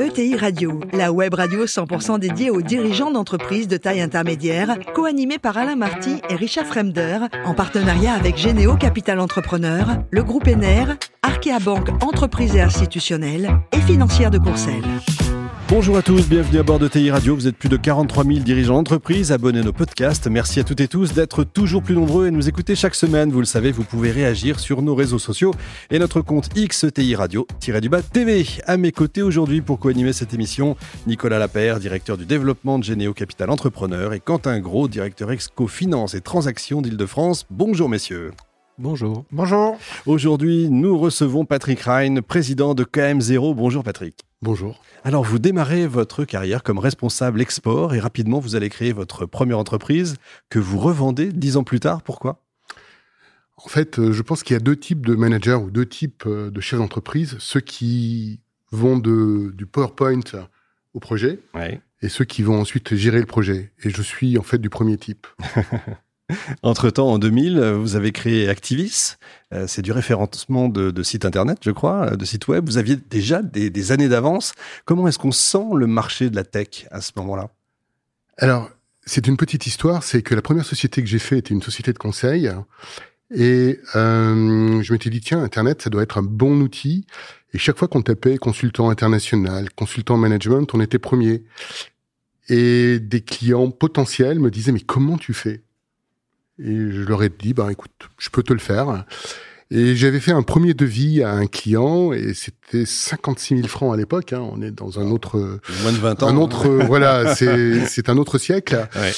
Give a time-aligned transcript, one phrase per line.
[0.00, 5.58] ETI Radio, la web radio 100% dédiée aux dirigeants d'entreprises de taille intermédiaire, co-animée par
[5.58, 11.58] Alain Marty et Richard Fremder, en partenariat avec Généo Capital Entrepreneur, le groupe ENER, Arkea
[11.62, 15.19] Banque Entreprises et Institutionnelles et Financière de Courcelles.
[15.70, 17.36] Bonjour à tous, bienvenue à bord de TI Radio.
[17.36, 20.26] Vous êtes plus de 43 000 dirigeants d'entreprise, abonnez nos podcasts.
[20.26, 23.30] Merci à toutes et tous d'être toujours plus nombreux et nous écouter chaque semaine.
[23.30, 25.54] Vous le savez, vous pouvez réagir sur nos réseaux sociaux
[25.92, 28.44] et notre compte XTI Radio-du-bas TV.
[28.66, 30.76] À mes côtés aujourd'hui pour co-animer cette émission,
[31.06, 36.14] Nicolas Lapère, directeur du développement de Généo Capital Entrepreneur et Quentin Gros, directeur Exco Finance
[36.14, 37.46] et Transactions d'Île-de-France.
[37.48, 38.32] Bonjour messieurs.
[38.80, 39.26] Bonjour.
[39.30, 39.78] Bonjour.
[40.06, 43.54] Aujourd'hui, nous recevons Patrick Rhein, président de KM0.
[43.54, 44.24] Bonjour Patrick.
[44.40, 44.80] Bonjour.
[45.04, 49.58] Alors, vous démarrez votre carrière comme responsable export et rapidement, vous allez créer votre première
[49.58, 50.16] entreprise
[50.48, 52.00] que vous revendez dix ans plus tard.
[52.00, 52.40] Pourquoi?
[53.58, 56.24] En fait, euh, je pense qu'il y a deux types de managers ou deux types
[56.24, 57.36] euh, de chefs d'entreprise.
[57.38, 58.40] Ceux qui
[58.72, 60.20] vont de, du PowerPoint
[60.94, 61.38] au projet
[62.00, 63.72] et ceux qui vont ensuite gérer le projet.
[63.84, 65.26] Et je suis en fait du premier type.
[66.62, 69.16] Entre-temps, en 2000, vous avez créé Activis.
[69.52, 72.66] Euh, c'est du référencement de, sites internet, je crois, de sites web.
[72.66, 74.52] Vous aviez déjà des, années d'avance.
[74.84, 77.50] Comment est-ce qu'on sent le marché de la tech à ce moment-là?
[78.38, 78.70] Alors,
[79.04, 80.02] c'est une petite histoire.
[80.02, 82.50] C'est que la première société que j'ai fait était une société de conseil.
[83.34, 87.06] Et euh, je m'étais dit, tiens, Internet, ça doit être un bon outil.
[87.52, 91.42] Et chaque fois qu'on tapait consultant international, consultant management, on était premier.
[92.48, 95.62] Et des clients potentiels me disaient, mais comment tu fais?
[96.62, 99.04] Et je leur ai dit, bah, écoute, je peux te le faire.
[99.70, 103.96] Et j'avais fait un premier devis à un client et c'était 56 000 francs à
[103.96, 104.32] l'époque.
[104.32, 104.48] Hein.
[104.52, 108.18] On est dans un autre, moins de 20 ans, un autre, voilà, c'est c'est un
[108.18, 108.88] autre siècle.
[108.96, 109.12] Ouais.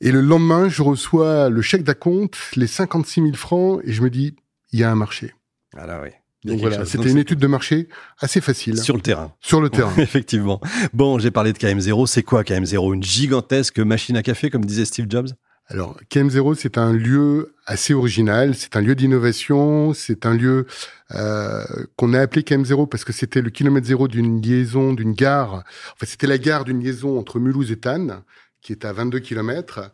[0.00, 4.08] Et le lendemain, je reçois le chèque d'acompte, les 56 000 francs, et je me
[4.08, 4.34] dis,
[4.72, 5.34] il y a un marché.
[5.76, 6.10] Ah là oui.
[6.44, 7.88] Donc voilà, c'était une étude de marché
[8.18, 8.78] assez facile.
[8.78, 9.34] Sur le terrain.
[9.40, 9.92] Sur le terrain.
[9.98, 10.58] Effectivement.
[10.94, 12.06] Bon, j'ai parlé de KM0.
[12.06, 15.28] C'est quoi KM0 Une gigantesque machine à café, comme disait Steve Jobs?
[15.70, 20.66] Alors, KM0, c'est un lieu assez original, c'est un lieu d'innovation, c'est un lieu
[21.14, 21.64] euh,
[21.94, 25.54] qu'on a appelé KM0 parce que c'était le kilomètre zéro d'une liaison, d'une gare.
[25.54, 28.22] En fait, c'était la gare d'une liaison entre Mulhouse et Tannes,
[28.62, 29.92] qui est à 22 kilomètres.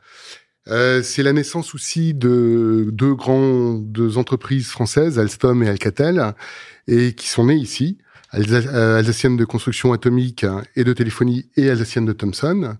[0.69, 6.34] Euh, c'est la naissance aussi de deux grandes entreprises françaises, Alstom et Alcatel,
[6.88, 7.98] et qui sont nées ici.
[8.34, 12.78] Euh, Alsacienne de construction atomique et de téléphonie et Alsacienne de Thomson.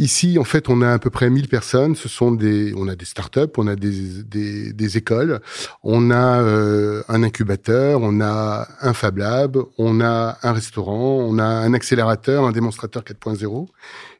[0.00, 1.96] Ici, en fait, on a à peu près 1000 personnes.
[1.96, 5.40] Ce sont des, on a des startups, on a des, des, des écoles,
[5.82, 11.38] on a euh, un incubateur, on a un Fab Lab, on a un restaurant, on
[11.38, 13.66] a un accélérateur, un démonstrateur 4.0.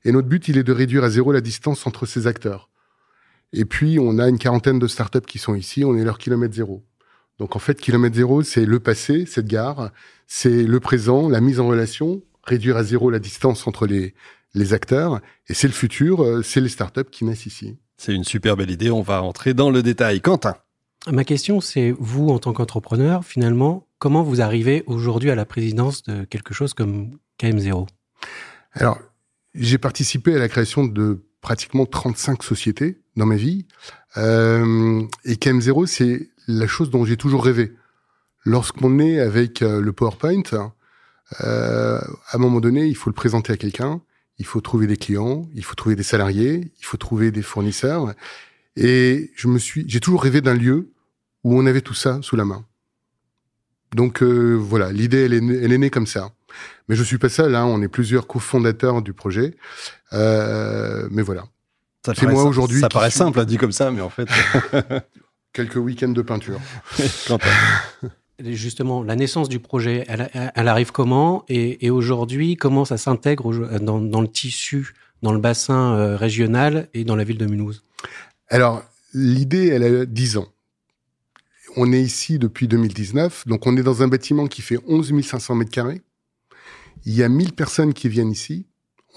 [0.05, 2.69] Et notre but, il est de réduire à zéro la distance entre ces acteurs.
[3.53, 5.85] Et puis, on a une quarantaine de startups qui sont ici.
[5.85, 6.85] On est leur kilomètre zéro.
[7.39, 9.93] Donc, en fait, kilomètre zéro, c'est le passé, cette gare,
[10.27, 14.15] c'est le présent, la mise en relation, réduire à zéro la distance entre les
[14.59, 17.79] les acteurs, et c'est le futur, euh, c'est les startups qui naissent ici.
[17.97, 20.21] C'est une super belle idée, on va entrer dans le détail.
[20.21, 20.57] Quentin
[21.11, 26.03] Ma question, c'est vous, en tant qu'entrepreneur, finalement, comment vous arrivez aujourd'hui à la présidence
[26.03, 27.87] de quelque chose comme KM0
[28.73, 28.99] Alors,
[29.55, 33.67] j'ai participé à la création de pratiquement 35 sociétés dans ma vie.
[34.17, 37.73] Euh, et KM0, c'est la chose dont j'ai toujours rêvé.
[38.45, 40.43] Lorsqu'on est avec euh, le PowerPoint,
[41.41, 44.01] euh, à un moment donné, il faut le présenter à quelqu'un
[44.39, 48.15] il faut trouver des clients, il faut trouver des salariés, il faut trouver des fournisseurs.
[48.77, 50.93] Et je me suis, j'ai toujours rêvé d'un lieu
[51.45, 52.65] où on avait tout ça sous la main.
[53.95, 56.31] Donc euh, voilà, l'idée elle est, elle est née comme ça.
[56.89, 59.57] Mais je suis pas seul, hein, on est plusieurs cofondateurs du projet.
[60.13, 61.45] Euh, mais voilà.
[62.05, 62.81] C'est moi aujourd'hui.
[62.81, 64.29] Ça paraît simple, dit comme ça, mais en fait.
[65.53, 66.61] Quelques week-ends de peinture.
[68.41, 74.29] Justement, la naissance du projet, elle, arrive comment Et, aujourd'hui, comment ça s'intègre dans, le
[74.29, 77.83] tissu, dans le bassin euh, régional et dans la ville de Mulhouse?
[78.49, 78.83] Alors,
[79.15, 80.49] l'idée, elle a 10 ans.
[81.77, 85.55] On est ici depuis 2019, donc on est dans un bâtiment qui fait 11 500
[85.55, 86.03] mètres carrés.
[87.05, 88.67] Il y a 1000 personnes qui viennent ici.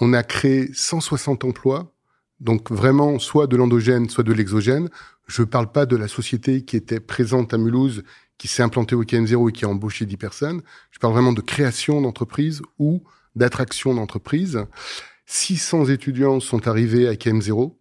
[0.00, 1.92] On a créé 160 emplois,
[2.40, 4.90] donc vraiment soit de l'endogène, soit de l'exogène.
[5.26, 8.02] Je ne parle pas de la société qui était présente à Mulhouse
[8.42, 10.62] qui s'est implanté au KM0 et qui a embauché 10 personnes.
[10.90, 13.04] Je parle vraiment de création d'entreprise ou
[13.36, 14.64] d'attraction d'entreprise.
[15.26, 17.76] 600 étudiants sont arrivés à KM0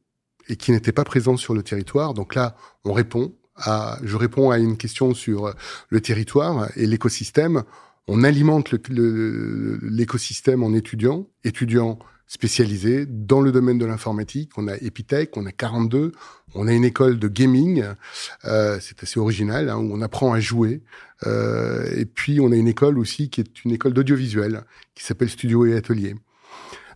[0.50, 2.13] et qui n'étaient pas présents sur le territoire.
[2.13, 2.56] Donc là,
[2.86, 5.52] on répond à, je réponds à une question sur
[5.90, 7.63] le territoire et l'écosystème.
[8.08, 11.98] On alimente l'écosystème en étudiants, étudiants
[12.31, 14.51] spécialisés dans le domaine de l'informatique.
[14.56, 16.13] On a Epitech, on a 42,
[16.56, 17.83] on a une école de gaming,
[18.45, 20.81] euh, c'est assez original, hein, où on apprend à jouer.
[21.28, 24.63] Euh, et puis on a une école aussi qui est une école d'audiovisuel,
[24.95, 26.16] qui s'appelle Studio et Atelier.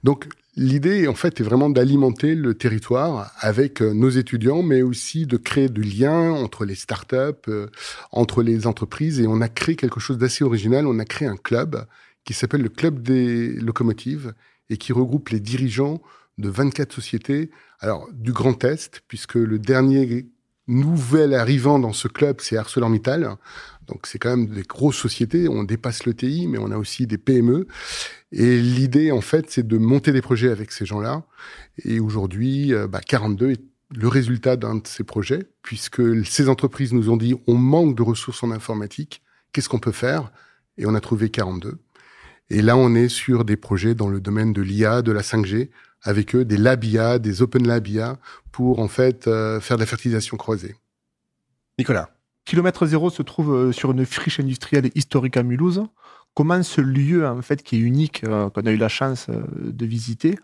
[0.05, 5.25] Donc l'idée, en fait, est vraiment d'alimenter le territoire avec euh, nos étudiants, mais aussi
[5.25, 7.67] de créer du lien entre les startups, euh,
[8.13, 9.19] entre les entreprises.
[9.19, 10.87] Et on a créé quelque chose d'assez original.
[10.87, 11.85] On a créé un club
[12.23, 14.33] qui s'appelle le Club des locomotives
[14.69, 16.01] et qui regroupe les dirigeants
[16.37, 17.51] de 24 sociétés.
[17.79, 20.27] Alors, du Grand Est, puisque le dernier
[20.67, 23.35] nouvel arrivant dans ce club, c'est ArcelorMittal.
[23.87, 25.47] Donc, c'est quand même des grosses sociétés.
[25.47, 27.67] On dépasse le TI, mais on a aussi des PME.
[28.31, 31.23] Et l'idée, en fait, c'est de monter des projets avec ces gens-là.
[31.83, 33.61] Et aujourd'hui, euh, bah, 42 est
[33.95, 38.01] le résultat d'un de ces projets, puisque ces entreprises nous ont dit, on manque de
[38.01, 39.21] ressources en informatique.
[39.53, 40.31] Qu'est-ce qu'on peut faire?
[40.77, 41.77] Et on a trouvé 42.
[42.49, 45.69] Et là, on est sur des projets dans le domaine de l'IA, de la 5G,
[46.03, 48.17] avec eux des labia, des open labia,
[48.51, 50.75] pour en fait euh, faire de la fertilisation croisée.
[51.79, 52.11] Nicolas.
[52.45, 55.83] Kilomètre zéro se trouve euh, sur une friche industrielle historique à Mulhouse.
[56.35, 59.85] Comment ce lieu, en fait, qui est unique, euh, qu'on a eu la chance de
[59.85, 60.37] visiter,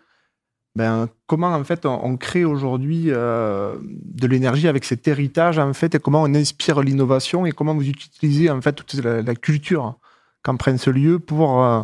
[0.75, 5.99] ben, comment en fait on, crée aujourd'hui de l'énergie avec cet héritage en fait et
[5.99, 9.99] comment on inspire l'innovation et comment vous utilisez en fait toute la, la culture?
[10.43, 11.81] Qu'en prenne ce lieu pour euh,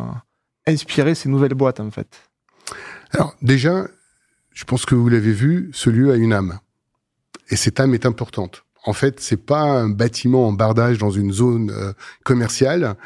[0.66, 2.30] inspirer ces nouvelles boîtes, en fait
[3.12, 3.88] Alors, déjà,
[4.52, 6.58] je pense que vous l'avez vu, ce lieu a une âme.
[7.50, 8.64] Et cette âme est importante.
[8.84, 11.92] En fait, c'est pas un bâtiment en bardage dans une zone euh,
[12.24, 12.96] commerciale.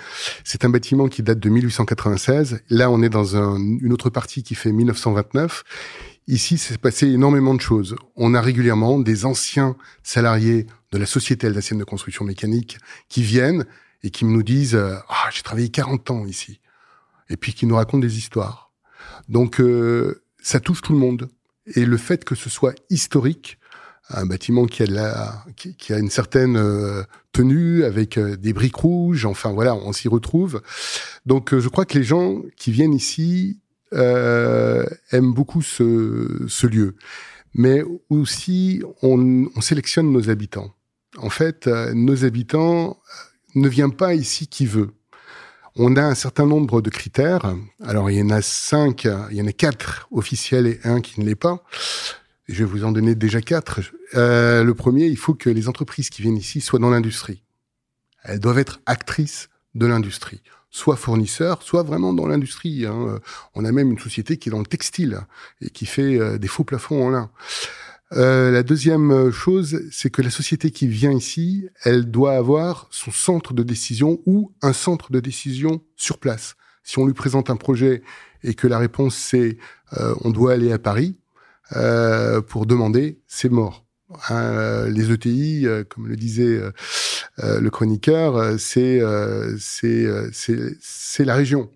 [0.44, 2.60] C'est un bâtiment qui date de 1896.
[2.68, 5.64] Là, on est dans une autre partie qui fait 1929.
[6.28, 7.96] Ici, c'est passé énormément de choses.
[8.14, 12.78] On a régulièrement des anciens salariés de la Société alsacienne de construction mécanique
[13.08, 13.64] qui viennent
[14.02, 16.60] et qui nous disent euh, ah j'ai travaillé 40 ans ici
[17.28, 18.72] et puis qui nous racontent des histoires.
[19.28, 21.28] Donc euh, ça touche tout le monde
[21.74, 23.58] et le fait que ce soit historique,
[24.08, 28.76] un bâtiment qui a de la qui, a une certaine euh, tenue avec des briques
[28.76, 30.60] rouges, enfin voilà, on s'y retrouve.
[31.24, 33.60] Donc je crois que les gens qui viennent ici
[33.92, 36.96] aiment beaucoup ce, ce lieu,
[37.54, 40.74] mais aussi on, on sélectionne nos habitants.
[41.18, 42.98] En fait, nos habitants
[43.54, 44.90] ne vient pas ici qui veut.
[45.76, 47.54] On a un certain nombre de critères.
[47.82, 51.20] Alors, il y en a cinq, il y en a quatre officiels et un qui
[51.20, 51.64] ne l'est pas.
[52.48, 53.80] Je vais vous en donner déjà quatre.
[54.14, 57.42] Euh, le premier, il faut que les entreprises qui viennent ici soient dans l'industrie.
[58.24, 62.84] Elles doivent être actrices de l'industrie, soit fournisseurs, soit vraiment dans l'industrie.
[62.84, 63.20] Hein.
[63.54, 65.20] On a même une société qui est dans le textile
[65.62, 67.30] et qui fait euh, des faux plafonds en lin.
[68.14, 73.10] Euh, la deuxième chose, c'est que la société qui vient ici, elle doit avoir son
[73.10, 76.54] centre de décision ou un centre de décision sur place.
[76.84, 78.02] Si on lui présente un projet
[78.42, 79.56] et que la réponse c'est
[79.98, 81.16] euh, on doit aller à Paris
[81.76, 83.86] euh, pour demander, c'est mort.
[84.28, 86.60] Hein, les ETI, comme le disait
[87.38, 89.00] le chroniqueur, c'est
[89.58, 90.06] c'est
[90.82, 91.70] c'est la région.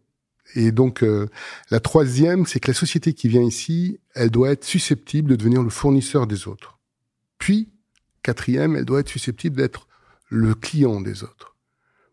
[0.54, 1.28] Et donc, euh,
[1.70, 5.62] la troisième, c'est que la société qui vient ici, elle doit être susceptible de devenir
[5.62, 6.78] le fournisseur des autres.
[7.38, 7.69] Puis,
[8.22, 9.88] quatrième, elle doit être susceptible d'être
[10.28, 11.56] le client des autres.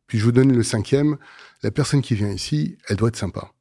[0.07, 1.17] Puis, je vous donne le cinquième,
[1.61, 3.51] la personne qui vient ici, elle doit être sympa.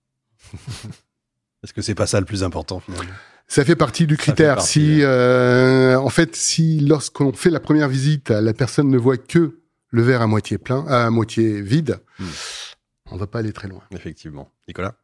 [1.62, 3.12] Est-ce que c'est pas ça le plus important finalement?
[3.46, 4.62] Ça fait partie du critère.
[4.62, 9.60] si, euh, en fait, si lorsqu'on fait la première visite, la personne ne voit que
[9.90, 12.24] le verre à moitié plein, à moitié vide, hmm
[13.12, 13.82] on va pas aller très loin.
[13.92, 14.50] Effectivement.
[14.66, 14.94] Nicolas?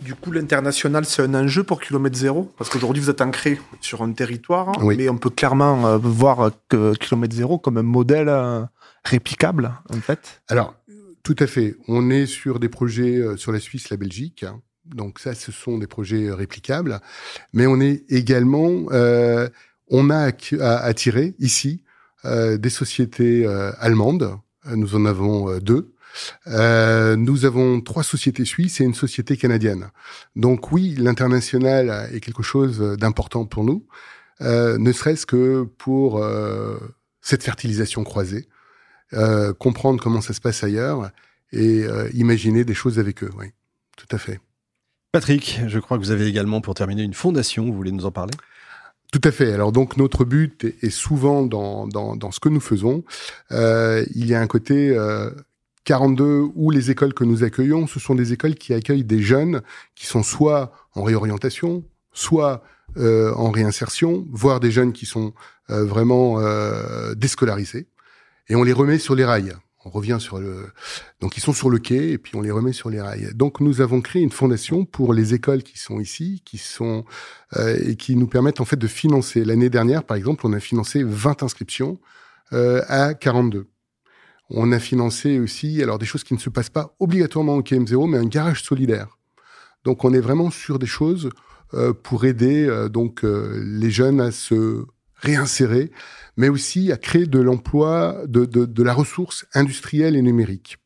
[0.00, 2.52] Du coup, l'international, c'est un enjeu pour Kilomètre Zéro?
[2.56, 6.94] Parce qu'aujourd'hui, vous êtes ancré sur un territoire, mais on peut clairement euh, voir que
[6.94, 8.62] Kilomètre Zéro comme un modèle euh,
[9.04, 10.40] réplicable, en fait.
[10.46, 10.76] Alors,
[11.24, 11.76] tout à fait.
[11.88, 14.44] On est sur des projets euh, sur la Suisse, la Belgique.
[14.44, 14.60] Hein.
[14.84, 17.00] Donc ça, ce sont des projets réplicables.
[17.52, 18.86] Mais on est également...
[19.90, 21.82] on a attiré ici
[22.24, 23.46] des sociétés
[23.78, 24.38] allemandes.
[24.64, 25.92] Nous en avons deux
[26.46, 29.90] euh, nous avons trois sociétés suisses et une société canadienne.
[30.36, 33.86] Donc oui, l'international est quelque chose d'important pour nous,
[34.40, 36.78] euh, ne serait-ce que pour euh,
[37.20, 38.48] cette fertilisation croisée,
[39.12, 41.10] euh, comprendre comment ça se passe ailleurs
[41.52, 43.30] et euh, imaginer des choses avec eux.
[43.38, 43.46] Oui,
[43.96, 44.40] tout à fait.
[45.12, 47.64] Patrick, je crois que vous avez également, pour terminer, une fondation.
[47.64, 48.34] Vous voulez nous en parler?
[49.10, 49.54] Tout à fait.
[49.54, 53.04] Alors donc notre but est souvent dans, dans, dans ce que nous faisons.
[53.52, 55.30] Euh, il y a un côté euh,
[55.88, 59.62] 42 ou les écoles que nous accueillons, ce sont des écoles qui accueillent des jeunes
[59.94, 62.62] qui sont soit en réorientation, soit
[62.98, 65.32] euh, en réinsertion, voire des jeunes qui sont
[65.70, 67.86] euh, vraiment euh, déscolarisés.
[68.50, 69.56] Et on les remet sur les rails.
[69.86, 70.66] on revient sur le,
[71.22, 73.30] donc ils sont sur le quai et puis on les remet sur les rails.
[73.34, 77.06] Donc nous avons créé une fondation pour les écoles qui sont ici, qui sont
[77.56, 79.42] et qui nous permettent en fait de financer.
[79.42, 81.98] L'année dernière, par exemple, on a financé 20 inscriptions
[82.52, 83.68] à 42.
[84.50, 88.10] On a financé aussi alors des choses qui ne se passent pas obligatoirement au KM0,
[88.10, 89.18] mais un garage solidaire.
[89.84, 91.30] Donc on est vraiment sur des choses
[91.74, 94.86] euh, pour aider euh, donc euh, les jeunes à se
[95.16, 95.90] réinsérer,
[96.36, 100.78] mais aussi à créer de l'emploi, de, de, de, la ressource industrielle et numérique.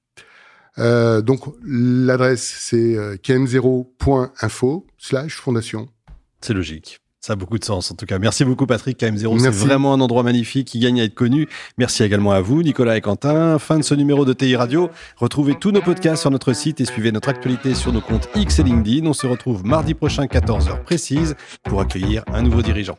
[0.79, 5.89] Euh, donc l'adresse c'est km0.info slash fondation.
[6.41, 7.02] C'est logique.
[7.25, 8.19] Ça a beaucoup de sens en tout cas.
[8.19, 8.99] Merci beaucoup Patrick.
[8.99, 11.49] KM0, c'est vraiment un endroit magnifique qui gagne à être connu.
[11.79, 13.61] Merci également à vous, Nicolas et Quentin.
[13.61, 14.91] Fin de ce numéro de TI Radio.
[15.17, 18.59] Retrouvez tous nos podcasts sur notre site et suivez notre actualité sur nos comptes X
[18.59, 19.07] et LinkedIn.
[19.07, 22.99] On se retrouve mardi prochain, 14h précise, pour accueillir un nouveau dirigeant.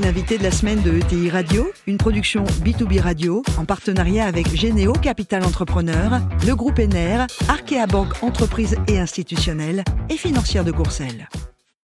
[0.00, 4.92] L'invité de la semaine de ETI Radio, une production B2B Radio en partenariat avec Généo
[4.92, 11.28] Capital Entrepreneur, le groupe ENER, Arkea Banque Entreprise et Institutionnelle et Financière de Courcelles.